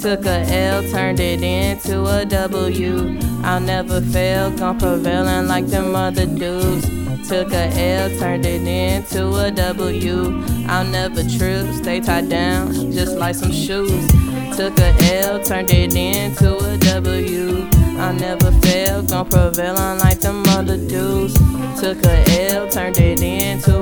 [0.00, 3.18] Took a L, turned it into a W.
[3.44, 6.88] I'll never fail, gon' prevailing like them other dudes.
[7.28, 10.42] Took a L, turned it into a W.
[10.66, 14.06] I'll never trip, stay tied down, just like some shoes.
[14.56, 17.68] Took a L, turned it into a W.
[17.98, 21.34] I'll never fail, gon' prevail unlike them other dudes.
[21.78, 23.79] Took a L, turned it into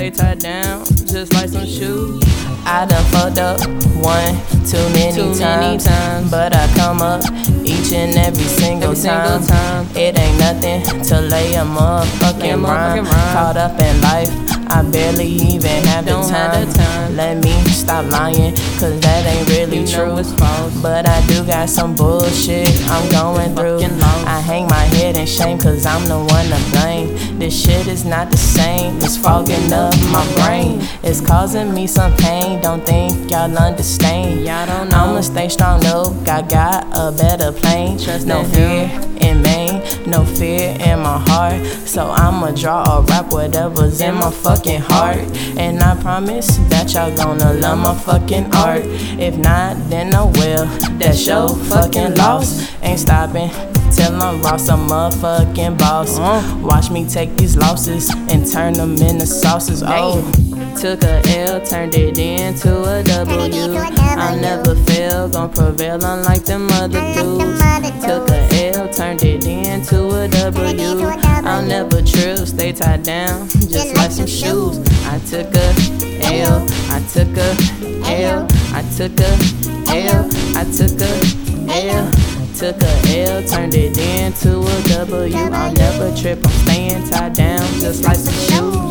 [0.00, 0.82] stay tied down,
[1.12, 2.22] just like some shoes.
[2.64, 3.60] I done fucked up
[4.00, 4.32] one
[4.64, 7.22] too many, too times, many times, but I come up
[7.66, 9.42] each and every single, every time.
[9.42, 9.86] single time.
[9.94, 11.64] It ain't nothing to lay a
[12.40, 13.32] motherfucking rhyme.
[13.32, 14.30] Caught up in life,
[14.68, 16.30] I barely even have the time.
[16.30, 17.16] Have the time.
[17.16, 20.16] Let me stop lying, cause that ain't really you true.
[20.80, 23.80] But I do got some bullshit I'm going through.
[24.26, 27.38] I hang my head in shame, cause I'm the one to blame.
[27.38, 30.80] This shit is not the same, it's fogging up my brain.
[31.02, 34.46] It's causing me some pain, don't think y'all understand.
[34.46, 35.10] Y'all don't know.
[35.10, 37.98] I'ma stay strong, no, I got a better plane.
[37.98, 41.64] Trust no fear in Maine, no fear in my heart.
[41.86, 45.18] So I'ma draw or rap whatever's in my fucking heart.
[45.56, 48.82] And I promise that y'all gonna love my fucking art.
[49.18, 50.66] If not, then I will.
[50.98, 52.72] That show fucking lost.
[52.82, 53.50] Ain't stopping
[53.90, 56.18] till I'm Ross a motherfucking boss.
[56.60, 59.82] Watch me take these losses and turn them into sauces.
[59.86, 60.22] Oh,
[60.80, 63.76] took a L, turned it into a W.
[64.20, 67.60] I'll never fail, gon' prevail unlike them other dudes.
[68.04, 68.49] Took a
[68.92, 71.06] turned it into a W.
[71.46, 74.78] I'll never trip, stay tied down, just like some shoes.
[75.06, 75.68] I took a
[76.42, 77.56] L, I took a
[78.04, 79.30] L, I took a
[79.88, 82.10] L, I took a L.
[82.60, 85.34] Took a L, turned it into a W.
[85.34, 88.89] I'll never trip, I'm staying tied down, just like some shoes.